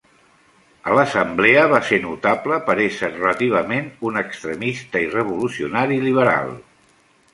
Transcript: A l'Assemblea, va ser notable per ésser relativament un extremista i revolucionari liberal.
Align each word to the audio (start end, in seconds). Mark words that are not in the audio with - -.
A 0.91 0.95
l'Assemblea, 0.99 1.65
va 1.73 1.81
ser 1.89 1.99
notable 2.07 2.57
per 2.69 2.77
ésser 2.85 3.11
relativament 3.13 3.91
un 4.13 4.19
extremista 4.23 5.03
i 5.05 5.11
revolucionari 5.13 6.01
liberal. 6.11 6.51